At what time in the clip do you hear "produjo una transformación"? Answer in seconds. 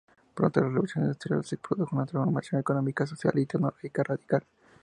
1.57-2.59